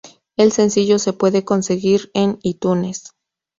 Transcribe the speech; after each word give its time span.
El 0.35 0.51
sencillo 0.51 0.97
se 0.97 1.13
puede 1.13 1.45
conseguir 1.45 2.09
en 2.15 2.39
iTunes. 2.41 3.11